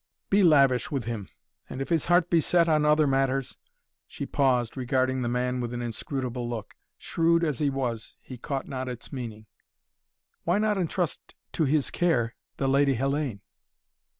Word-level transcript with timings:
"Be 0.31 0.41
lavish 0.43 0.89
with 0.89 1.05
him, 1.05 1.29
and 1.69 1.79
if 1.79 1.89
his 1.89 2.05
heart 2.07 2.27
be 2.31 2.41
set 2.41 2.67
on 2.67 2.85
other 2.85 3.05
matters" 3.05 3.59
She 4.07 4.25
paused, 4.25 4.75
regarding 4.75 5.21
the 5.21 5.29
man 5.29 5.61
with 5.61 5.75
an 5.75 5.81
inscrutable 5.83 6.49
look. 6.49 6.73
Shrewd 6.97 7.43
as 7.43 7.59
he 7.59 7.69
was, 7.69 8.17
he 8.19 8.35
caught 8.35 8.67
not 8.67 8.89
its 8.89 9.13
meaning. 9.13 9.45
"Why 10.43 10.57
not 10.57 10.79
entrust 10.79 11.35
to 11.51 11.65
his 11.65 11.91
care 11.91 12.33
the 12.57 12.67
Lady 12.67 12.95
Hellayne?" 12.95 13.41